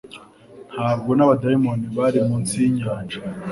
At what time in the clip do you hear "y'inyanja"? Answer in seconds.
2.61-3.19